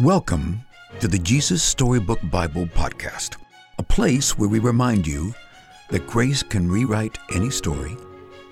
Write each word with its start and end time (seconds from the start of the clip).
Welcome 0.00 0.60
to 0.98 1.06
the 1.06 1.20
Jesus 1.20 1.62
Storybook 1.62 2.18
Bible 2.24 2.66
Podcast, 2.66 3.36
a 3.78 3.82
place 3.84 4.36
where 4.36 4.48
we 4.48 4.58
remind 4.58 5.06
you 5.06 5.32
that 5.90 6.08
grace 6.08 6.42
can 6.42 6.68
rewrite 6.68 7.16
any 7.32 7.48
story, 7.48 7.96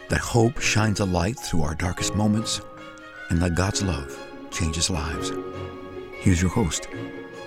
that 0.09 0.21
hope 0.21 0.61
shines 0.61 1.01
a 1.01 1.05
light 1.05 1.37
through 1.37 1.63
our 1.63 1.75
darkest 1.75 2.15
moments, 2.15 2.61
and 3.31 3.43
that 3.43 3.57
God's 3.57 3.83
love 3.83 4.17
changes 4.53 4.89
lives. 4.89 5.33
Here's 6.21 6.41
your 6.41 6.53
host, 6.53 6.87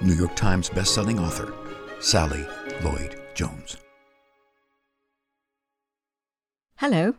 New 0.01 0.13
York 0.13 0.35
Times 0.35 0.69
bestselling 0.69 1.21
author, 1.21 1.53
Sally 2.01 2.45
Lloyd 2.83 3.21
Jones. 3.33 3.77
Hello, 6.79 7.15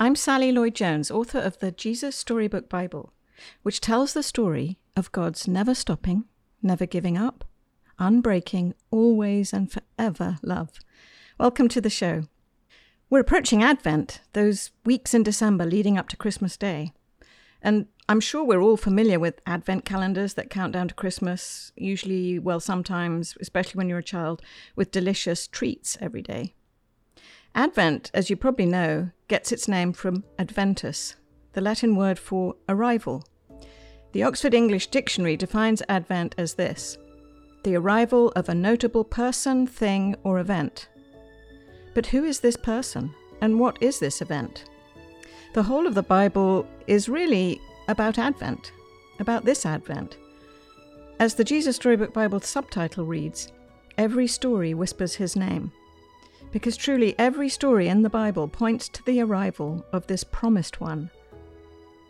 I'm 0.00 0.16
Sally 0.16 0.50
Lloyd 0.50 0.74
Jones, 0.74 1.12
author 1.12 1.38
of 1.38 1.60
the 1.60 1.70
Jesus 1.70 2.16
Storybook 2.16 2.68
Bible, 2.68 3.12
which 3.62 3.80
tells 3.80 4.12
the 4.12 4.22
story 4.22 4.78
of 4.96 5.12
God's 5.12 5.46
never 5.46 5.74
stopping, 5.74 6.24
never 6.62 6.86
giving 6.86 7.16
up, 7.16 7.44
unbreaking, 7.98 8.74
always 8.90 9.52
and 9.52 9.70
forever 9.70 10.38
love. 10.42 10.70
Welcome 11.38 11.68
to 11.68 11.80
the 11.80 11.90
show. 11.90 12.22
We're 13.10 13.20
approaching 13.20 13.62
Advent, 13.62 14.20
those 14.32 14.70
weeks 14.84 15.14
in 15.14 15.22
December 15.22 15.64
leading 15.64 15.96
up 15.96 16.08
to 16.10 16.16
Christmas 16.16 16.56
Day. 16.56 16.92
And 17.62 17.86
I'm 18.08 18.20
sure 18.20 18.44
we're 18.44 18.62
all 18.62 18.76
familiar 18.76 19.18
with 19.18 19.40
Advent 19.46 19.84
calendars 19.84 20.34
that 20.34 20.50
count 20.50 20.72
down 20.72 20.88
to 20.88 20.94
Christmas, 20.94 21.72
usually, 21.76 22.38
well, 22.38 22.60
sometimes, 22.60 23.36
especially 23.40 23.78
when 23.78 23.88
you're 23.88 23.98
a 23.98 24.04
child, 24.04 24.42
with 24.76 24.90
delicious 24.90 25.46
treats 25.46 25.98
every 26.00 26.22
day. 26.22 26.54
Advent, 27.54 28.10
as 28.14 28.30
you 28.30 28.36
probably 28.36 28.66
know, 28.66 29.10
gets 29.26 29.52
its 29.52 29.68
name 29.68 29.92
from 29.92 30.24
adventus, 30.38 31.16
the 31.52 31.60
Latin 31.60 31.96
word 31.96 32.18
for 32.18 32.54
arrival 32.68 33.24
the 34.12 34.22
Oxford 34.22 34.54
English 34.54 34.86
Dictionary 34.86 35.36
defines 35.36 35.82
Advent 35.88 36.34
as 36.38 36.54
this 36.54 36.96
the 37.64 37.76
arrival 37.76 38.32
of 38.36 38.48
a 38.48 38.54
notable 38.54 39.04
person, 39.04 39.66
thing, 39.66 40.16
or 40.22 40.38
event. 40.38 40.88
But 41.92 42.06
who 42.06 42.24
is 42.24 42.40
this 42.40 42.56
person, 42.56 43.12
and 43.40 43.58
what 43.58 43.76
is 43.82 43.98
this 43.98 44.22
event? 44.22 44.64
The 45.54 45.64
whole 45.64 45.86
of 45.86 45.94
the 45.94 46.02
Bible 46.02 46.66
is 46.86 47.08
really 47.08 47.60
about 47.88 48.18
Advent, 48.18 48.72
about 49.18 49.44
this 49.44 49.66
Advent. 49.66 50.16
As 51.18 51.34
the 51.34 51.44
Jesus 51.44 51.76
Storybook 51.76 52.14
Bible 52.14 52.40
subtitle 52.40 53.04
reads, 53.04 53.52
every 53.98 54.28
story 54.28 54.72
whispers 54.72 55.16
his 55.16 55.36
name. 55.36 55.72
Because 56.52 56.76
truly 56.76 57.14
every 57.18 57.48
story 57.48 57.88
in 57.88 58.02
the 58.02 58.10
Bible 58.10 58.48
points 58.48 58.88
to 58.90 59.04
the 59.04 59.20
arrival 59.20 59.84
of 59.92 60.06
this 60.06 60.24
promised 60.24 60.80
one, 60.80 61.10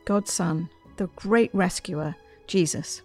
God's 0.09 0.33
Son, 0.33 0.71
the 0.97 1.09
great 1.17 1.55
rescuer, 1.55 2.17
Jesus. 2.47 3.03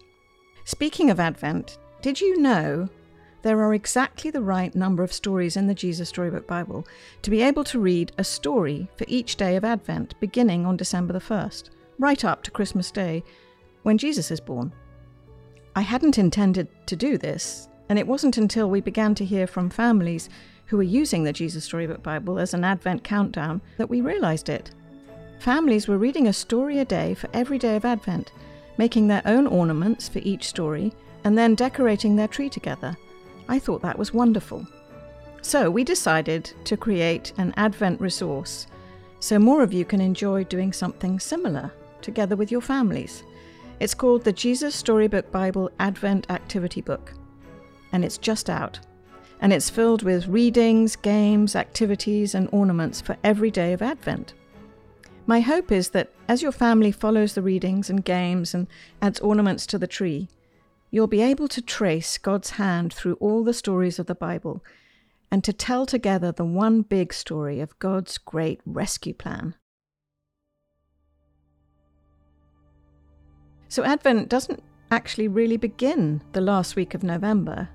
Speaking 0.64 1.10
of 1.10 1.20
Advent, 1.20 1.76
did 2.00 2.18
you 2.18 2.40
know 2.40 2.88
there 3.42 3.60
are 3.60 3.74
exactly 3.74 4.30
the 4.30 4.40
right 4.40 4.74
number 4.74 5.02
of 5.02 5.12
stories 5.12 5.58
in 5.58 5.66
the 5.66 5.74
Jesus 5.74 6.08
Storybook 6.08 6.46
Bible 6.46 6.86
to 7.20 7.30
be 7.30 7.42
able 7.42 7.62
to 7.64 7.78
read 7.78 8.12
a 8.16 8.24
story 8.24 8.88
for 8.96 9.04
each 9.06 9.36
day 9.36 9.54
of 9.56 9.66
Advent 9.66 10.18
beginning 10.18 10.64
on 10.64 10.78
December 10.78 11.12
the 11.12 11.18
1st, 11.18 11.68
right 11.98 12.24
up 12.24 12.42
to 12.42 12.50
Christmas 12.50 12.90
Day 12.90 13.22
when 13.82 13.98
Jesus 13.98 14.30
is 14.30 14.40
born? 14.40 14.72
I 15.76 15.82
hadn't 15.82 16.16
intended 16.16 16.68
to 16.86 16.96
do 16.96 17.18
this, 17.18 17.68
and 17.90 17.98
it 17.98 18.06
wasn't 18.06 18.38
until 18.38 18.70
we 18.70 18.80
began 18.80 19.14
to 19.16 19.26
hear 19.26 19.46
from 19.46 19.68
families 19.68 20.30
who 20.64 20.78
were 20.78 20.82
using 20.82 21.22
the 21.22 21.34
Jesus 21.34 21.64
Storybook 21.64 22.02
Bible 22.02 22.38
as 22.38 22.54
an 22.54 22.64
Advent 22.64 23.04
countdown 23.04 23.60
that 23.76 23.90
we 23.90 24.00
realized 24.00 24.48
it. 24.48 24.70
Families 25.38 25.88
were 25.88 25.98
reading 25.98 26.28
a 26.28 26.32
story 26.32 26.78
a 26.78 26.84
day 26.84 27.14
for 27.14 27.28
every 27.32 27.58
day 27.58 27.76
of 27.76 27.84
Advent, 27.84 28.32
making 28.78 29.08
their 29.08 29.22
own 29.24 29.46
ornaments 29.46 30.08
for 30.08 30.20
each 30.20 30.48
story, 30.48 30.92
and 31.24 31.36
then 31.36 31.54
decorating 31.54 32.16
their 32.16 32.28
tree 32.28 32.48
together. 32.48 32.96
I 33.48 33.58
thought 33.58 33.82
that 33.82 33.98
was 33.98 34.14
wonderful. 34.14 34.66
So 35.42 35.70
we 35.70 35.84
decided 35.84 36.50
to 36.64 36.76
create 36.76 37.32
an 37.36 37.52
Advent 37.56 38.00
resource 38.00 38.66
so 39.20 39.38
more 39.38 39.62
of 39.62 39.72
you 39.72 39.86
can 39.86 40.02
enjoy 40.02 40.44
doing 40.44 40.70
something 40.70 41.18
similar 41.18 41.72
together 42.02 42.36
with 42.36 42.52
your 42.52 42.60
families. 42.60 43.24
It's 43.80 43.94
called 43.94 44.22
the 44.22 44.32
Jesus 44.32 44.74
Storybook 44.74 45.32
Bible 45.32 45.70
Advent 45.78 46.30
Activity 46.30 46.82
Book, 46.82 47.14
and 47.92 48.04
it's 48.04 48.18
just 48.18 48.50
out. 48.50 48.78
And 49.40 49.50
it's 49.50 49.70
filled 49.70 50.02
with 50.02 50.26
readings, 50.28 50.94
games, 50.96 51.56
activities, 51.56 52.34
and 52.34 52.50
ornaments 52.52 53.00
for 53.00 53.16
every 53.24 53.50
day 53.50 53.72
of 53.72 53.80
Advent. 53.80 54.34
My 55.26 55.40
hope 55.40 55.72
is 55.72 55.90
that 55.90 56.10
as 56.28 56.42
your 56.42 56.52
family 56.52 56.92
follows 56.92 57.34
the 57.34 57.42
readings 57.42 57.88
and 57.88 58.04
games 58.04 58.52
and 58.52 58.66
adds 59.00 59.20
ornaments 59.20 59.66
to 59.66 59.78
the 59.78 59.86
tree, 59.86 60.28
you'll 60.90 61.06
be 61.06 61.22
able 61.22 61.48
to 61.48 61.62
trace 61.62 62.18
God's 62.18 62.50
hand 62.50 62.92
through 62.92 63.14
all 63.14 63.42
the 63.42 63.54
stories 63.54 63.98
of 63.98 64.06
the 64.06 64.14
Bible 64.14 64.62
and 65.30 65.42
to 65.42 65.52
tell 65.52 65.86
together 65.86 66.30
the 66.30 66.44
one 66.44 66.82
big 66.82 67.14
story 67.14 67.60
of 67.60 67.78
God's 67.78 68.18
great 68.18 68.60
rescue 68.66 69.14
plan. 69.14 69.54
So, 73.68 73.82
Advent 73.82 74.28
doesn't 74.28 74.62
actually 74.90 75.26
really 75.26 75.56
begin 75.56 76.22
the 76.32 76.40
last 76.42 76.76
week 76.76 76.94
of 76.94 77.02
November. 77.02 77.68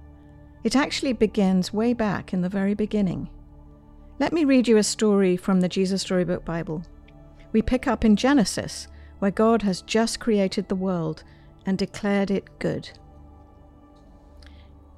It 0.63 0.75
actually 0.75 1.13
begins 1.13 1.73
way 1.73 1.93
back 1.93 2.31
in 2.31 2.41
the 2.41 2.47
very 2.47 2.75
beginning. 2.75 3.27
Let 4.19 4.33
me 4.33 4.45
read 4.45 4.67
you 4.67 4.77
a 4.77 4.83
story 4.83 5.35
from 5.35 5.61
the 5.61 5.67
Jesus 5.67 6.03
Storybook 6.03 6.45
Bible 6.45 6.83
we 7.51 7.61
pick 7.61 7.87
up 7.87 8.05
in 8.05 8.15
Genesis, 8.15 8.87
where 9.19 9.31
God 9.31 9.61
has 9.63 9.81
just 9.81 10.19
created 10.19 10.67
the 10.67 10.75
world 10.75 11.23
and 11.65 11.77
declared 11.77 12.31
it 12.31 12.59
good. 12.59 12.89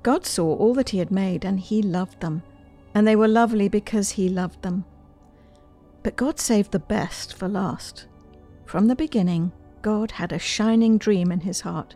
God 0.04 0.26
saw 0.26 0.56
all 0.56 0.74
that 0.76 0.90
He 0.90 0.98
had 0.98 1.12
made, 1.12 1.46
and 1.46 1.60
He 1.60 1.82
loved 1.82 2.22
them, 2.22 2.44
and 2.94 3.08
they 3.08 3.16
were 3.16 3.28
lovely 3.28 3.68
because 3.68 4.12
He 4.12 4.30
loved 4.30 4.62
them. 4.62 4.86
But 6.04 6.16
God 6.16 6.40
saved 6.40 6.72
the 6.72 6.80
best 6.80 7.34
for 7.34 7.48
last. 7.48 8.08
From 8.66 8.88
the 8.88 8.96
beginning, 8.96 9.52
God 9.82 10.12
had 10.12 10.32
a 10.32 10.40
shining 10.40 10.98
dream 10.98 11.32
in 11.32 11.42
His 11.42 11.62
heart. 11.62 11.96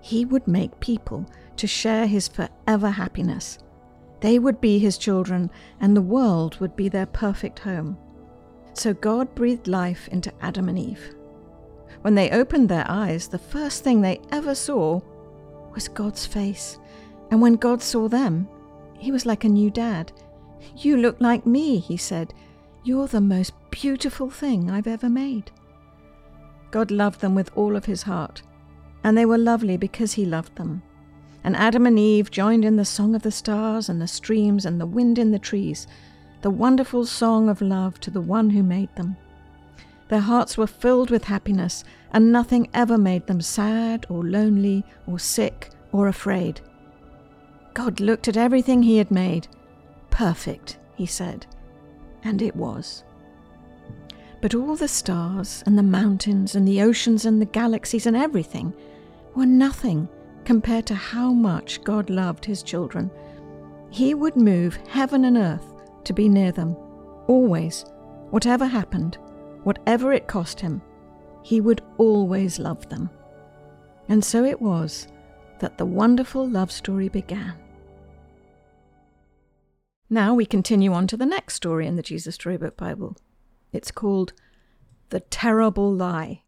He 0.00 0.24
would 0.24 0.46
make 0.46 0.80
people 0.80 1.26
to 1.56 1.66
share 1.66 2.06
His 2.06 2.28
forever 2.28 2.90
happiness. 2.90 3.58
They 4.20 4.38
would 4.38 4.60
be 4.60 4.78
His 4.78 4.96
children, 4.98 5.50
and 5.80 5.96
the 5.96 6.02
world 6.02 6.58
would 6.60 6.76
be 6.76 6.88
their 6.88 7.06
perfect 7.06 7.60
home. 7.60 7.98
So 8.78 8.94
God 8.94 9.34
breathed 9.34 9.66
life 9.66 10.06
into 10.06 10.32
Adam 10.40 10.68
and 10.68 10.78
Eve. 10.78 11.12
When 12.02 12.14
they 12.14 12.30
opened 12.30 12.68
their 12.68 12.86
eyes, 12.88 13.26
the 13.26 13.36
first 13.36 13.82
thing 13.82 14.00
they 14.00 14.20
ever 14.30 14.54
saw 14.54 15.00
was 15.74 15.88
God's 15.88 16.24
face. 16.24 16.78
And 17.32 17.42
when 17.42 17.54
God 17.54 17.82
saw 17.82 18.06
them, 18.06 18.48
he 18.96 19.10
was 19.10 19.26
like 19.26 19.42
a 19.42 19.48
new 19.48 19.68
dad. 19.68 20.12
You 20.76 20.96
look 20.96 21.20
like 21.20 21.44
me, 21.44 21.78
he 21.78 21.96
said. 21.96 22.32
You're 22.84 23.08
the 23.08 23.20
most 23.20 23.52
beautiful 23.72 24.30
thing 24.30 24.70
I've 24.70 24.86
ever 24.86 25.08
made. 25.08 25.50
God 26.70 26.92
loved 26.92 27.20
them 27.20 27.34
with 27.34 27.50
all 27.56 27.74
of 27.74 27.86
his 27.86 28.04
heart, 28.04 28.42
and 29.02 29.18
they 29.18 29.26
were 29.26 29.38
lovely 29.38 29.76
because 29.76 30.12
he 30.12 30.24
loved 30.24 30.54
them. 30.54 30.82
And 31.42 31.56
Adam 31.56 31.84
and 31.84 31.98
Eve 31.98 32.30
joined 32.30 32.64
in 32.64 32.76
the 32.76 32.84
song 32.84 33.16
of 33.16 33.22
the 33.22 33.32
stars 33.32 33.88
and 33.88 34.00
the 34.00 34.06
streams 34.06 34.64
and 34.64 34.80
the 34.80 34.86
wind 34.86 35.18
in 35.18 35.32
the 35.32 35.38
trees 35.40 35.88
the 36.40 36.50
wonderful 36.50 37.04
song 37.04 37.48
of 37.48 37.60
love 37.60 37.98
to 38.00 38.10
the 38.10 38.20
one 38.20 38.50
who 38.50 38.62
made 38.62 38.94
them. 38.94 39.16
Their 40.08 40.20
hearts 40.20 40.56
were 40.56 40.66
filled 40.66 41.10
with 41.10 41.24
happiness, 41.24 41.84
and 42.12 42.32
nothing 42.32 42.68
ever 42.72 42.96
made 42.96 43.26
them 43.26 43.40
sad 43.40 44.06
or 44.08 44.24
lonely 44.24 44.84
or 45.06 45.18
sick 45.18 45.70
or 45.92 46.08
afraid. 46.08 46.60
God 47.74 48.00
looked 48.00 48.28
at 48.28 48.36
everything 48.36 48.82
He 48.82 48.96
had 48.98 49.10
made. 49.10 49.48
Perfect, 50.10 50.78
He 50.94 51.06
said. 51.06 51.46
And 52.24 52.40
it 52.40 52.56
was. 52.56 53.04
But 54.40 54.54
all 54.54 54.76
the 54.76 54.88
stars 54.88 55.62
and 55.66 55.76
the 55.76 55.82
mountains 55.82 56.54
and 56.54 56.66
the 56.66 56.82
oceans 56.82 57.24
and 57.24 57.40
the 57.40 57.46
galaxies 57.46 58.06
and 58.06 58.16
everything 58.16 58.72
were 59.34 59.46
nothing 59.46 60.08
compared 60.44 60.86
to 60.86 60.94
how 60.94 61.32
much 61.32 61.82
God 61.84 62.08
loved 62.08 62.44
His 62.44 62.62
children. 62.62 63.10
He 63.90 64.14
would 64.14 64.36
move 64.36 64.76
heaven 64.88 65.24
and 65.24 65.36
earth 65.36 65.67
to 66.08 66.12
be 66.12 66.28
near 66.28 66.50
them, 66.50 66.76
always, 67.28 67.84
whatever 68.30 68.66
happened, 68.66 69.18
whatever 69.62 70.12
it 70.12 70.26
cost 70.26 70.58
him, 70.58 70.82
he 71.42 71.60
would 71.60 71.82
always 71.98 72.58
love 72.58 72.88
them. 72.88 73.08
And 74.08 74.24
so 74.24 74.44
it 74.44 74.60
was 74.60 75.06
that 75.60 75.78
the 75.78 75.86
wonderful 75.86 76.48
love 76.48 76.72
story 76.72 77.08
began. 77.08 77.54
Now 80.10 80.34
we 80.34 80.46
continue 80.46 80.92
on 80.94 81.06
to 81.08 81.16
the 81.18 81.26
next 81.26 81.54
story 81.54 81.86
in 81.86 81.96
the 81.96 82.02
Jesus 82.02 82.36
Storybook 82.36 82.76
Bible. 82.76 83.16
It's 83.72 83.90
called 83.90 84.32
The 85.10 85.20
Terrible 85.20 85.92
Lie. 85.92 86.42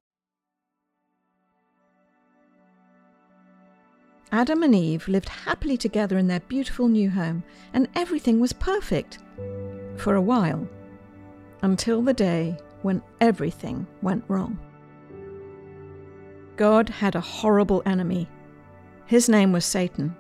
Adam 4.33 4.63
and 4.63 4.75
Eve 4.75 5.09
lived 5.09 5.29
happily 5.29 5.77
together 5.77 6.17
in 6.17 6.29
their 6.29 6.41
beautiful 6.41 6.87
new 6.87 7.11
home, 7.11 7.43
and 7.73 7.89
everything 7.97 8.39
was 8.39 8.53
perfect. 8.53 9.19
For 9.97 10.15
a 10.15 10.23
while. 10.23 10.69
Until 11.63 12.01
the 12.01 12.15
day 12.15 12.57
when 12.83 13.03
everything 13.21 13.87
went 14.03 14.25
wrong. 14.29 14.59
God 16.57 16.89
had 16.89 17.15
a 17.15 17.21
horrible 17.21 17.83
enemy. 17.87 18.29
His 19.07 19.29
name 19.29 19.53
was 19.53 19.65
Satan. 19.65 20.15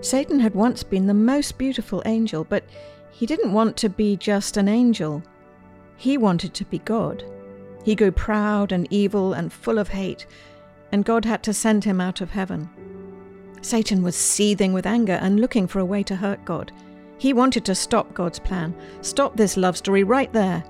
Satan 0.00 0.40
had 0.40 0.54
once 0.54 0.82
been 0.82 1.06
the 1.06 1.14
most 1.14 1.58
beautiful 1.58 2.02
angel, 2.04 2.44
but 2.44 2.64
he 3.10 3.26
didn't 3.26 3.52
want 3.52 3.76
to 3.78 3.88
be 3.88 4.16
just 4.16 4.56
an 4.56 4.68
angel. 4.68 5.22
He 5.96 6.16
wanted 6.18 6.54
to 6.54 6.64
be 6.64 6.78
God. 6.80 7.24
He 7.84 7.94
grew 7.94 8.12
proud 8.12 8.72
and 8.72 8.86
evil 8.90 9.32
and 9.32 9.52
full 9.52 9.78
of 9.78 9.88
hate, 9.88 10.26
and 10.92 11.04
God 11.04 11.24
had 11.24 11.42
to 11.44 11.54
send 11.54 11.84
him 11.84 12.00
out 12.00 12.20
of 12.20 12.30
heaven. 12.30 12.68
Satan 13.62 14.02
was 14.02 14.16
seething 14.16 14.72
with 14.72 14.86
anger 14.86 15.18
and 15.20 15.40
looking 15.40 15.66
for 15.66 15.80
a 15.80 15.84
way 15.84 16.02
to 16.04 16.16
hurt 16.16 16.44
God. 16.44 16.72
He 17.18 17.32
wanted 17.32 17.64
to 17.66 17.74
stop 17.74 18.14
God's 18.14 18.38
plan, 18.38 18.74
stop 19.02 19.36
this 19.36 19.56
love 19.56 19.76
story 19.76 20.04
right 20.04 20.32
there. 20.32 20.64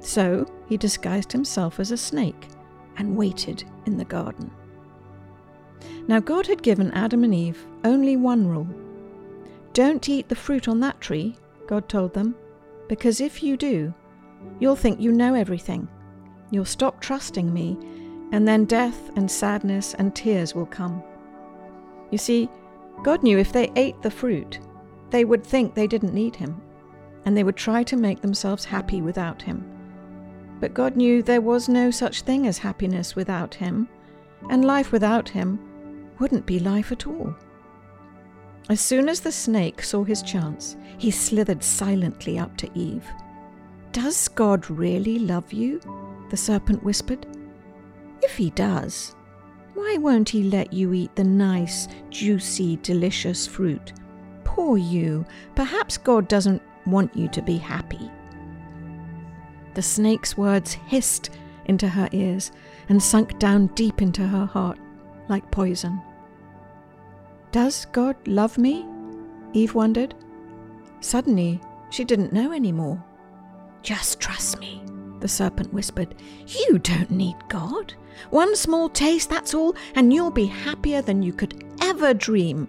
So 0.00 0.46
he 0.68 0.76
disguised 0.76 1.32
himself 1.32 1.80
as 1.80 1.90
a 1.90 1.96
snake 1.96 2.48
and 2.96 3.16
waited 3.16 3.64
in 3.86 3.96
the 3.96 4.04
garden. 4.04 4.50
Now, 6.06 6.20
God 6.20 6.46
had 6.46 6.62
given 6.62 6.92
Adam 6.92 7.24
and 7.24 7.34
Eve 7.34 7.66
only 7.84 8.16
one 8.16 8.46
rule 8.46 8.68
Don't 9.72 10.08
eat 10.08 10.28
the 10.28 10.34
fruit 10.34 10.68
on 10.68 10.80
that 10.80 11.00
tree, 11.00 11.36
God 11.66 11.88
told 11.88 12.14
them, 12.14 12.34
because 12.88 13.20
if 13.20 13.42
you 13.42 13.56
do, 13.56 13.92
you'll 14.58 14.76
think 14.76 15.00
you 15.00 15.12
know 15.12 15.34
everything. 15.34 15.88
You'll 16.50 16.64
stop 16.64 17.00
trusting 17.00 17.52
me, 17.52 17.76
and 18.32 18.48
then 18.48 18.64
death 18.64 19.10
and 19.16 19.30
sadness 19.30 19.94
and 19.94 20.14
tears 20.14 20.54
will 20.54 20.66
come. 20.66 21.02
You 22.10 22.18
see, 22.18 22.48
God 23.02 23.22
knew 23.22 23.38
if 23.38 23.52
they 23.52 23.70
ate 23.76 24.00
the 24.02 24.10
fruit, 24.10 24.60
they 25.10 25.24
would 25.24 25.44
think 25.44 25.74
they 25.74 25.86
didn't 25.86 26.14
need 26.14 26.36
him, 26.36 26.60
and 27.24 27.36
they 27.36 27.44
would 27.44 27.56
try 27.56 27.82
to 27.84 27.96
make 27.96 28.20
themselves 28.20 28.64
happy 28.64 29.00
without 29.00 29.42
him. 29.42 29.64
But 30.60 30.74
God 30.74 30.96
knew 30.96 31.22
there 31.22 31.40
was 31.40 31.68
no 31.68 31.90
such 31.90 32.22
thing 32.22 32.46
as 32.46 32.58
happiness 32.58 33.14
without 33.14 33.54
him, 33.54 33.88
and 34.50 34.64
life 34.64 34.92
without 34.92 35.28
him 35.28 35.58
wouldn't 36.18 36.46
be 36.46 36.58
life 36.58 36.90
at 36.90 37.06
all. 37.06 37.34
As 38.68 38.80
soon 38.80 39.08
as 39.08 39.20
the 39.20 39.32
snake 39.32 39.82
saw 39.82 40.04
his 40.04 40.22
chance, 40.22 40.76
he 40.98 41.10
slithered 41.10 41.62
silently 41.62 42.38
up 42.38 42.56
to 42.58 42.70
Eve. 42.78 43.06
Does 43.92 44.28
God 44.28 44.68
really 44.70 45.18
love 45.18 45.52
you? 45.52 45.80
the 46.30 46.36
serpent 46.36 46.82
whispered. 46.84 47.26
If 48.20 48.36
he 48.36 48.50
does, 48.50 49.16
why 49.78 49.96
won't 49.96 50.28
he 50.28 50.42
let 50.42 50.72
you 50.72 50.92
eat 50.92 51.14
the 51.14 51.22
nice, 51.22 51.86
juicy, 52.10 52.78
delicious 52.82 53.46
fruit? 53.46 53.92
Poor 54.42 54.76
you. 54.76 55.24
Perhaps 55.54 55.98
God 55.98 56.26
doesn't 56.26 56.60
want 56.84 57.16
you 57.16 57.28
to 57.28 57.40
be 57.40 57.56
happy. 57.56 58.10
The 59.74 59.82
snake's 59.82 60.36
words 60.36 60.72
hissed 60.72 61.30
into 61.66 61.88
her 61.88 62.08
ears 62.10 62.50
and 62.88 63.00
sunk 63.00 63.38
down 63.38 63.68
deep 63.68 64.02
into 64.02 64.26
her 64.26 64.46
heart 64.46 64.78
like 65.28 65.48
poison. 65.52 66.02
Does 67.52 67.84
God 67.92 68.16
love 68.26 68.58
me? 68.58 68.84
Eve 69.52 69.76
wondered. 69.76 70.12
Suddenly, 70.98 71.60
she 71.90 72.02
didn't 72.02 72.32
know 72.32 72.52
anymore. 72.52 73.00
Just 73.82 74.18
trust 74.18 74.58
me, 74.58 74.82
the 75.20 75.28
serpent 75.28 75.72
whispered. 75.72 76.14
You 76.46 76.78
don't 76.78 77.10
need 77.10 77.36
God. 77.48 77.94
One 78.30 78.56
small 78.56 78.88
taste, 78.88 79.30
that's 79.30 79.54
all, 79.54 79.76
and 79.94 80.12
you'll 80.12 80.30
be 80.30 80.46
happier 80.46 81.02
than 81.02 81.22
you 81.22 81.32
could 81.32 81.64
ever 81.82 82.14
dream. 82.14 82.68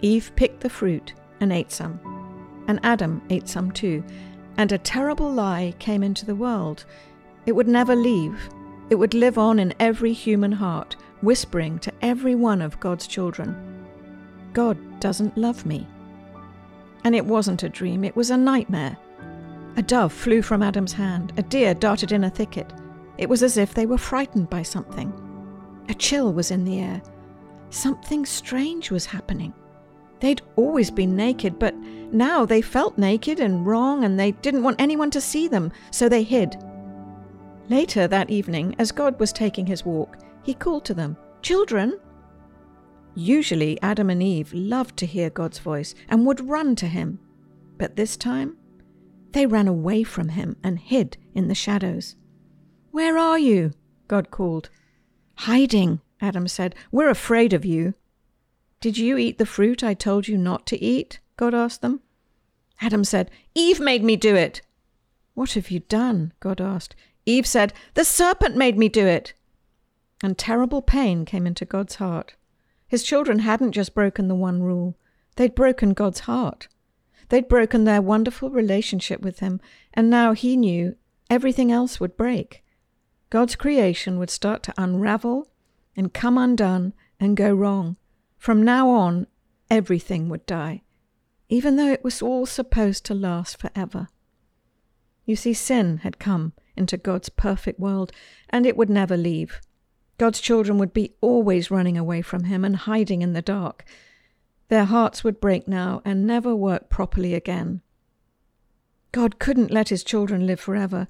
Eve 0.00 0.30
picked 0.36 0.60
the 0.60 0.70
fruit 0.70 1.14
and 1.40 1.52
ate 1.52 1.72
some, 1.72 2.00
and 2.68 2.80
Adam 2.82 3.22
ate 3.30 3.48
some 3.48 3.72
too, 3.72 4.04
and 4.56 4.70
a 4.70 4.78
terrible 4.78 5.30
lie 5.32 5.74
came 5.78 6.02
into 6.02 6.24
the 6.26 6.34
world. 6.34 6.84
It 7.46 7.52
would 7.52 7.68
never 7.68 7.96
leave. 7.96 8.48
It 8.90 8.94
would 8.94 9.14
live 9.14 9.38
on 9.38 9.58
in 9.58 9.74
every 9.80 10.12
human 10.12 10.52
heart, 10.52 10.96
whispering 11.20 11.78
to 11.80 11.92
every 12.00 12.34
one 12.34 12.62
of 12.62 12.80
God's 12.80 13.06
children 13.06 13.78
God 14.52 15.00
doesn't 15.00 15.36
love 15.38 15.64
me. 15.66 15.86
And 17.04 17.14
it 17.14 17.24
wasn't 17.24 17.62
a 17.62 17.68
dream, 17.68 18.04
it 18.04 18.16
was 18.16 18.30
a 18.30 18.36
nightmare. 18.36 18.96
A 19.78 19.82
dove 19.82 20.12
flew 20.12 20.42
from 20.42 20.60
Adam's 20.60 20.92
hand, 20.92 21.32
a 21.36 21.42
deer 21.42 21.72
darted 21.72 22.10
in 22.10 22.24
a 22.24 22.30
thicket. 22.30 22.72
It 23.16 23.28
was 23.28 23.44
as 23.44 23.56
if 23.56 23.74
they 23.74 23.86
were 23.86 23.96
frightened 23.96 24.50
by 24.50 24.62
something. 24.62 25.12
A 25.88 25.94
chill 25.94 26.32
was 26.32 26.50
in 26.50 26.64
the 26.64 26.80
air. 26.80 27.00
Something 27.70 28.26
strange 28.26 28.90
was 28.90 29.06
happening. 29.06 29.54
They'd 30.18 30.42
always 30.56 30.90
been 30.90 31.14
naked, 31.14 31.60
but 31.60 31.76
now 31.76 32.44
they 32.44 32.60
felt 32.60 32.98
naked 32.98 33.38
and 33.38 33.64
wrong, 33.64 34.02
and 34.02 34.18
they 34.18 34.32
didn't 34.32 34.64
want 34.64 34.80
anyone 34.80 35.12
to 35.12 35.20
see 35.20 35.46
them, 35.46 35.70
so 35.92 36.08
they 36.08 36.24
hid. 36.24 36.56
Later 37.68 38.08
that 38.08 38.30
evening, 38.30 38.74
as 38.80 38.90
God 38.90 39.20
was 39.20 39.32
taking 39.32 39.64
his 39.66 39.84
walk, 39.84 40.18
he 40.42 40.54
called 40.54 40.84
to 40.86 40.94
them, 40.94 41.16
Children! 41.40 42.00
Usually, 43.14 43.80
Adam 43.80 44.10
and 44.10 44.24
Eve 44.24 44.52
loved 44.52 44.96
to 44.96 45.06
hear 45.06 45.30
God's 45.30 45.60
voice 45.60 45.94
and 46.08 46.26
would 46.26 46.48
run 46.48 46.74
to 46.74 46.86
him. 46.86 47.20
But 47.76 47.94
this 47.94 48.16
time, 48.16 48.56
they 49.32 49.46
ran 49.46 49.68
away 49.68 50.02
from 50.02 50.30
him 50.30 50.56
and 50.62 50.78
hid 50.78 51.16
in 51.34 51.48
the 51.48 51.54
shadows. 51.54 52.16
Where 52.90 53.18
are 53.18 53.38
you? 53.38 53.72
God 54.08 54.30
called. 54.30 54.70
Hiding, 55.36 56.00
Adam 56.20 56.48
said. 56.48 56.74
We're 56.90 57.10
afraid 57.10 57.52
of 57.52 57.64
you. 57.64 57.94
Did 58.80 58.96
you 58.96 59.18
eat 59.18 59.38
the 59.38 59.46
fruit 59.46 59.82
I 59.84 59.94
told 59.94 60.28
you 60.28 60.36
not 60.36 60.66
to 60.66 60.82
eat? 60.82 61.20
God 61.36 61.54
asked 61.54 61.82
them. 61.82 62.00
Adam 62.80 63.04
said, 63.04 63.30
Eve 63.54 63.80
made 63.80 64.04
me 64.04 64.16
do 64.16 64.34
it. 64.34 64.62
What 65.34 65.52
have 65.52 65.70
you 65.70 65.80
done? 65.80 66.32
God 66.40 66.60
asked. 66.60 66.96
Eve 67.26 67.46
said, 67.46 67.72
The 67.94 68.04
serpent 68.04 68.56
made 68.56 68.78
me 68.78 68.88
do 68.88 69.06
it. 69.06 69.34
And 70.22 70.36
terrible 70.36 70.82
pain 70.82 71.24
came 71.24 71.46
into 71.46 71.64
God's 71.64 71.96
heart. 71.96 72.34
His 72.86 73.04
children 73.04 73.40
hadn't 73.40 73.72
just 73.72 73.94
broken 73.94 74.28
the 74.28 74.34
one 74.34 74.62
rule, 74.62 74.96
they'd 75.36 75.54
broken 75.54 75.92
God's 75.92 76.20
heart. 76.20 76.68
They'd 77.28 77.48
broken 77.48 77.84
their 77.84 78.02
wonderful 78.02 78.50
relationship 78.50 79.20
with 79.20 79.40
Him, 79.40 79.60
and 79.92 80.08
now 80.08 80.32
He 80.32 80.56
knew 80.56 80.96
everything 81.28 81.70
else 81.70 82.00
would 82.00 82.16
break. 82.16 82.64
God's 83.30 83.56
creation 83.56 84.18
would 84.18 84.30
start 84.30 84.62
to 84.64 84.74
unravel 84.78 85.48
and 85.94 86.14
come 86.14 86.38
undone 86.38 86.94
and 87.20 87.36
go 87.36 87.52
wrong. 87.52 87.96
From 88.38 88.62
now 88.62 88.88
on, 88.88 89.26
everything 89.70 90.28
would 90.28 90.46
die, 90.46 90.82
even 91.48 91.76
though 91.76 91.90
it 91.90 92.04
was 92.04 92.22
all 92.22 92.46
supposed 92.46 93.04
to 93.06 93.14
last 93.14 93.58
forever. 93.58 94.08
You 95.24 95.36
see, 95.36 95.52
sin 95.52 95.98
had 95.98 96.18
come 96.18 96.54
into 96.76 96.96
God's 96.96 97.28
perfect 97.28 97.78
world, 97.78 98.12
and 98.48 98.64
it 98.64 98.76
would 98.76 98.88
never 98.88 99.16
leave. 99.16 99.60
God's 100.16 100.40
children 100.40 100.78
would 100.78 100.94
be 100.94 101.12
always 101.20 101.70
running 101.70 101.98
away 101.98 102.22
from 102.22 102.44
Him 102.44 102.64
and 102.64 102.76
hiding 102.76 103.20
in 103.20 103.34
the 103.34 103.42
dark. 103.42 103.84
Their 104.68 104.84
hearts 104.84 105.24
would 105.24 105.40
break 105.40 105.66
now 105.66 106.02
and 106.04 106.26
never 106.26 106.54
work 106.54 106.88
properly 106.88 107.34
again. 107.34 107.80
God 109.12 109.38
couldn't 109.38 109.70
let 109.70 109.88
his 109.88 110.04
children 110.04 110.46
live 110.46 110.60
forever, 110.60 111.08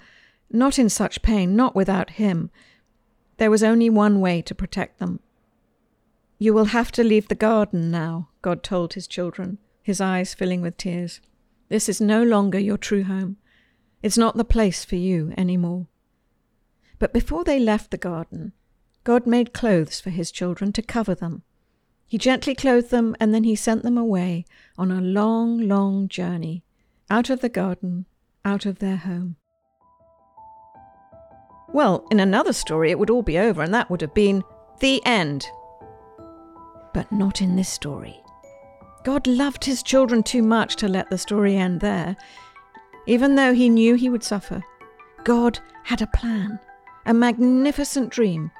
not 0.50 0.78
in 0.78 0.88
such 0.88 1.22
pain, 1.22 1.56
not 1.56 1.74
without 1.74 2.10
him. 2.10 2.50
There 3.38 3.50
was 3.50 3.62
only 3.62 3.90
one 3.90 4.20
way 4.20 4.42
to 4.42 4.54
protect 4.54 4.98
them. 4.98 5.20
You 6.38 6.54
will 6.54 6.66
have 6.66 6.92
to 6.92 7.02
leave 7.02 7.28
the 7.28 7.34
garden 7.34 7.90
now, 7.90 8.28
God 8.42 8.62
told 8.62 8.94
his 8.94 9.08
children, 9.08 9.58
his 9.82 10.00
eyes 10.00 10.34
filling 10.34 10.62
with 10.62 10.76
tears. 10.76 11.20
This 11.68 11.88
is 11.88 12.00
no 12.00 12.22
longer 12.22 12.58
your 12.58 12.78
true 12.78 13.04
home. 13.04 13.36
It's 14.02 14.16
not 14.16 14.36
the 14.36 14.44
place 14.44 14.84
for 14.84 14.96
you 14.96 15.34
any 15.36 15.56
more. 15.56 15.88
But 17.00 17.12
before 17.12 17.42
they 17.42 17.58
left 17.58 17.90
the 17.90 17.98
garden, 17.98 18.52
God 19.02 19.26
made 19.26 19.52
clothes 19.52 20.00
for 20.00 20.10
his 20.10 20.30
children 20.30 20.72
to 20.72 20.82
cover 20.82 21.14
them. 21.14 21.42
He 22.08 22.16
gently 22.16 22.54
clothed 22.54 22.90
them, 22.90 23.14
and 23.20 23.34
then 23.34 23.44
he 23.44 23.54
sent 23.54 23.82
them 23.82 23.98
away 23.98 24.46
on 24.78 24.90
a 24.90 25.00
long, 25.00 25.60
long 25.60 26.08
journey, 26.08 26.64
out 27.10 27.28
of 27.28 27.40
the 27.40 27.50
garden, 27.50 28.06
out 28.46 28.64
of 28.64 28.78
their 28.78 28.96
home. 28.96 29.36
Well, 31.70 32.06
in 32.10 32.18
another 32.18 32.54
story, 32.54 32.90
it 32.90 32.98
would 32.98 33.10
all 33.10 33.22
be 33.22 33.38
over, 33.38 33.62
and 33.62 33.74
that 33.74 33.90
would 33.90 34.00
have 34.00 34.14
been 34.14 34.42
the 34.80 35.04
end. 35.04 35.46
But 36.94 37.12
not 37.12 37.42
in 37.42 37.56
this 37.56 37.68
story. 37.68 38.18
God 39.04 39.26
loved 39.26 39.66
his 39.66 39.82
children 39.82 40.22
too 40.22 40.42
much 40.42 40.76
to 40.76 40.88
let 40.88 41.10
the 41.10 41.18
story 41.18 41.56
end 41.56 41.80
there. 41.80 42.16
Even 43.06 43.34
though 43.34 43.52
he 43.52 43.68
knew 43.68 43.94
he 43.94 44.08
would 44.08 44.24
suffer, 44.24 44.62
God 45.24 45.58
had 45.84 46.00
a 46.00 46.06
plan, 46.06 46.58
a 47.04 47.12
magnificent 47.12 48.08
dream. 48.08 48.50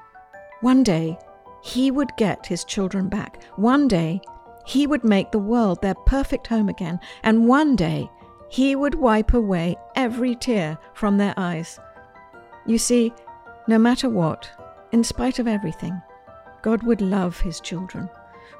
One 0.61 0.83
day, 0.83 1.19
he 1.63 1.91
would 1.91 2.17
get 2.17 2.47
his 2.47 2.65
children 2.65 3.09
back. 3.09 3.43
One 3.57 3.89
day, 3.89 4.21
he 4.67 4.87
would 4.87 5.05
make 5.05 5.31
the 5.31 5.39
world 5.39 5.81
their 5.81 5.95
perfect 5.95 6.47
home 6.47 6.69
again, 6.69 7.01
and 7.23 7.49
one 7.49 7.77
day, 7.77 8.11
he 8.51 8.77
would 8.77 8.95
wipe 8.95 9.35
away 9.35 9.77
every 9.95 10.35
tear 10.35 10.79
from 10.95 11.17
their 11.19 11.35
eyes. 11.37 11.79
You 12.67 12.79
see, 12.79 13.13
no 13.67 13.79
matter 13.79 14.09
what, 14.09 14.51
in 14.93 15.05
spite 15.05 15.39
of 15.39 15.47
everything, 15.47 16.01
God 16.63 16.83
would 16.83 17.01
love 17.01 17.41
his 17.41 17.61
children 17.61 18.09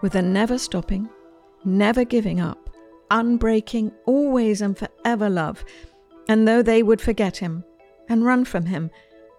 with 0.03 0.15
a 0.15 0.23
never 0.23 0.59
stopping, 0.59 1.09
never 1.65 2.05
giving 2.05 2.41
up, 2.41 2.71
unbreaking, 3.11 3.93
always 4.07 4.61
and 4.61 4.77
forever 4.79 5.29
love. 5.29 5.65
And 6.29 6.47
though 6.47 6.63
they 6.63 6.83
would 6.83 7.01
forget 7.01 7.39
him 7.39 7.65
and 8.09 8.25
run 8.25 8.45
from 8.45 8.67
him, 8.67 8.91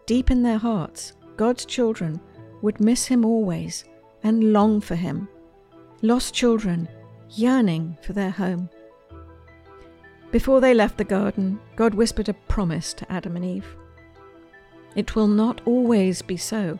deep 0.06 0.32
in 0.32 0.44
their 0.44 0.58
hearts, 0.58 1.14
God's 1.38 1.66
children 1.66 2.20
would 2.62 2.80
miss 2.80 3.08
him 3.08 3.26
always 3.26 3.86
and 4.24 4.54
long 4.54 4.82
for 4.82 4.96
him 4.96 5.28
lost 6.02 6.34
children 6.34 6.88
yearning 7.32 7.98
for 8.02 8.14
their 8.14 8.30
home. 8.32 8.70
Before 10.32 10.62
they 10.62 10.74
left 10.74 10.98
the 10.98 11.04
garden, 11.04 11.60
God 11.76 11.94
whispered 11.94 12.30
a 12.30 12.34
promise 12.34 12.94
to 12.96 13.12
Adam 13.12 13.36
and 13.36 13.46
Eve. 13.46 13.76
It 14.96 15.16
will 15.16 15.28
not 15.28 15.62
always 15.66 16.22
be 16.22 16.38
so. 16.38 16.80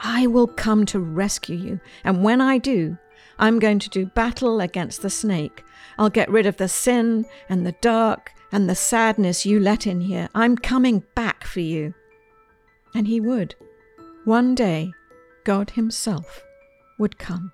I 0.00 0.26
will 0.26 0.46
come 0.46 0.86
to 0.86 1.00
rescue 1.00 1.56
you, 1.56 1.80
and 2.04 2.22
when 2.22 2.40
I 2.40 2.58
do, 2.58 2.96
I'm 3.38 3.58
going 3.58 3.78
to 3.80 3.90
do 3.90 4.06
battle 4.06 4.60
against 4.60 5.02
the 5.02 5.10
snake. 5.10 5.64
I'll 5.98 6.10
get 6.10 6.30
rid 6.30 6.46
of 6.46 6.56
the 6.56 6.68
sin 6.68 7.26
and 7.48 7.66
the 7.66 7.74
dark 7.80 8.32
and 8.52 8.68
the 8.68 8.74
sadness 8.74 9.44
you 9.44 9.60
let 9.60 9.86
in 9.86 10.00
here. 10.00 10.28
I'm 10.34 10.56
coming 10.56 11.04
back 11.14 11.44
for 11.44 11.60
you. 11.60 11.94
And 12.94 13.06
he 13.06 13.20
would. 13.20 13.54
One 14.28 14.54
day, 14.54 14.92
God 15.44 15.70
Himself 15.70 16.44
would 16.98 17.16
come. 17.16 17.50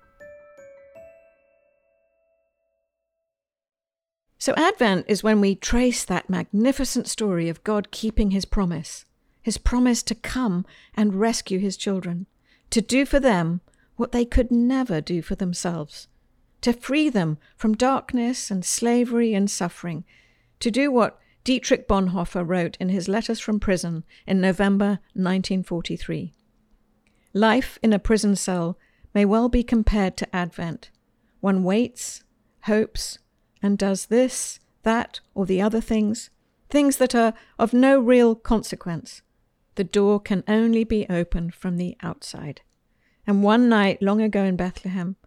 So, 4.37 4.53
Advent 4.57 5.05
is 5.07 5.23
when 5.23 5.39
we 5.39 5.55
trace 5.55 6.03
that 6.03 6.29
magnificent 6.29 7.07
story 7.07 7.47
of 7.47 7.63
God 7.63 7.91
keeping 7.91 8.31
His 8.31 8.43
promise, 8.43 9.05
His 9.41 9.57
promise 9.57 10.03
to 10.03 10.15
come 10.15 10.65
and 10.95 11.13
rescue 11.13 11.59
His 11.59 11.77
children, 11.77 12.25
to 12.71 12.81
do 12.81 13.05
for 13.05 13.21
them 13.21 13.61
what 13.95 14.11
they 14.11 14.25
could 14.25 14.51
never 14.51 14.99
do 14.99 15.21
for 15.21 15.35
themselves, 15.35 16.09
to 16.59 16.73
free 16.73 17.07
them 17.07 17.37
from 17.55 17.75
darkness 17.75 18.51
and 18.51 18.65
slavery 18.65 19.33
and 19.33 19.49
suffering, 19.49 20.03
to 20.59 20.69
do 20.69 20.91
what 20.91 21.21
Dietrich 21.45 21.87
Bonhoeffer 21.87 22.43
wrote 22.45 22.75
in 22.81 22.89
his 22.89 23.07
letters 23.07 23.39
from 23.39 23.61
prison 23.61 24.03
in 24.27 24.41
November 24.41 24.99
1943. 25.13 26.33
Life 27.37 27.77
in 27.83 27.91
a 27.91 27.99
prison 27.99 28.37
cell 28.37 28.79
may 29.13 29.25
well 29.25 29.49
be 29.49 29.61
compared 29.61 30.15
to 30.15 30.35
Advent. 30.35 30.89
One 31.41 31.65
waits, 31.65 32.23
hopes, 32.61 33.19
and 33.61 33.77
does 33.77 34.05
this, 34.05 34.61
that, 34.83 35.19
or 35.33 35.45
the 35.45 35.61
other 35.61 35.81
things, 35.81 36.29
things 36.69 36.95
that 36.95 37.13
are 37.13 37.33
of 37.59 37.73
no 37.73 37.99
real 37.99 38.35
consequence. 38.35 39.21
The 39.75 39.83
door 39.83 40.21
can 40.21 40.45
only 40.47 40.85
be 40.85 41.05
opened 41.09 41.53
from 41.53 41.75
the 41.75 41.97
outside. 42.01 42.61
And 43.27 43.43
one 43.43 43.67
night 43.67 44.01
long 44.01 44.21
ago 44.21 44.45
in 44.45 44.55
Bethlehem, 44.55 45.17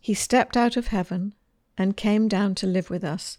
he 0.00 0.14
stepped 0.14 0.56
out 0.56 0.78
of 0.78 0.86
heaven 0.86 1.34
and 1.76 1.98
came 1.98 2.28
down 2.28 2.54
to 2.54 2.66
live 2.66 2.88
with 2.88 3.04
us, 3.04 3.36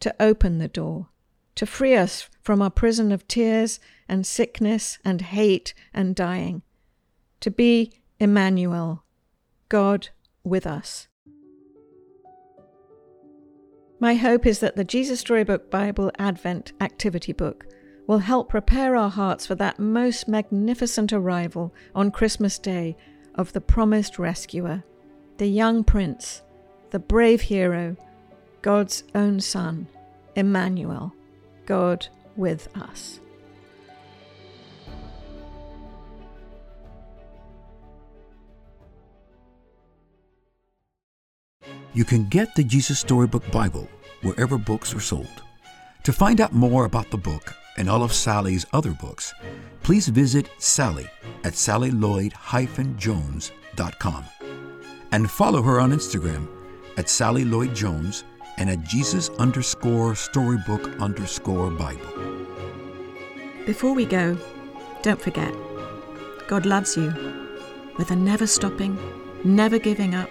to 0.00 0.14
open 0.20 0.58
the 0.58 0.68
door, 0.68 1.08
to 1.54 1.64
free 1.64 1.96
us 1.96 2.28
from 2.42 2.60
our 2.60 2.68
prison 2.68 3.10
of 3.10 3.26
tears 3.26 3.80
and 4.06 4.26
sickness 4.26 4.98
and 5.02 5.22
hate 5.22 5.72
and 5.94 6.14
dying, 6.14 6.60
to 7.42 7.50
be 7.50 7.92
Emmanuel, 8.18 9.04
God 9.68 10.08
with 10.44 10.66
us. 10.66 11.08
My 13.98 14.14
hope 14.14 14.46
is 14.46 14.60
that 14.60 14.76
the 14.76 14.84
Jesus 14.84 15.20
Storybook 15.20 15.70
Bible 15.70 16.10
Advent 16.18 16.72
activity 16.80 17.32
book 17.32 17.66
will 18.06 18.18
help 18.18 18.48
prepare 18.48 18.96
our 18.96 19.10
hearts 19.10 19.46
for 19.46 19.54
that 19.56 19.78
most 19.78 20.26
magnificent 20.26 21.12
arrival 21.12 21.72
on 21.94 22.10
Christmas 22.10 22.58
Day 22.58 22.96
of 23.34 23.52
the 23.52 23.60
promised 23.60 24.18
rescuer, 24.18 24.84
the 25.38 25.46
young 25.46 25.84
prince, 25.84 26.42
the 26.90 26.98
brave 26.98 27.42
hero, 27.42 27.96
God's 28.60 29.04
own 29.14 29.40
Son, 29.40 29.88
Emmanuel, 30.36 31.12
God 31.66 32.06
with 32.36 32.68
us. 32.76 33.20
You 41.94 42.06
can 42.06 42.24
get 42.28 42.54
the 42.54 42.64
Jesus 42.64 43.00
Storybook 43.00 43.50
Bible 43.50 43.86
wherever 44.22 44.56
books 44.56 44.94
are 44.94 45.00
sold. 45.00 45.42
To 46.04 46.12
find 46.12 46.40
out 46.40 46.54
more 46.54 46.86
about 46.86 47.10
the 47.10 47.18
book 47.18 47.54
and 47.76 47.90
all 47.90 48.02
of 48.02 48.14
Sally's 48.14 48.64
other 48.72 48.92
books, 48.92 49.34
please 49.82 50.08
visit 50.08 50.48
Sally 50.56 51.06
at 51.44 51.52
sallylloyd-jones.com 51.52 54.24
and 55.12 55.30
follow 55.30 55.60
her 55.60 55.80
on 55.80 55.92
Instagram 55.92 56.48
at 56.96 57.10
Sally 57.10 57.44
Lloyd 57.44 57.74
Jones 57.74 58.24
and 58.56 58.70
at 58.70 58.84
Jesus 58.84 59.28
underscore 59.38 60.14
storybook 60.14 60.88
underscore 60.98 61.70
Bible. 61.70 62.08
Before 63.66 63.92
we 63.92 64.06
go, 64.06 64.38
don't 65.02 65.20
forget, 65.20 65.54
God 66.48 66.64
loves 66.64 66.96
you 66.96 67.12
with 67.98 68.10
a 68.10 68.16
never 68.16 68.46
stopping, 68.46 68.96
never 69.44 69.78
giving 69.78 70.14
up, 70.14 70.30